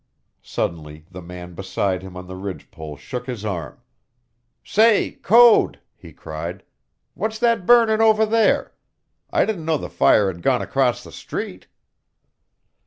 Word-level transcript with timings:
Suddenly 0.41 1.05
the 1.11 1.21
man 1.21 1.53
beside 1.53 2.01
him 2.01 2.17
on 2.17 2.25
the 2.25 2.35
ridge 2.35 2.71
pole 2.71 2.97
shook 2.97 3.27
his 3.27 3.45
arm. 3.45 3.83
"Say, 4.63 5.11
Code!" 5.21 5.79
he 5.95 6.11
cried. 6.11 6.63
"What's 7.13 7.37
that 7.37 7.67
burnin' 7.67 8.01
over 8.01 8.25
there? 8.25 8.73
I 9.29 9.45
didn't 9.45 9.63
know 9.63 9.77
the 9.77 9.91
fire 9.91 10.25
had 10.25 10.41
gone 10.41 10.63
across 10.63 11.03
the 11.03 11.11
street." 11.11 11.67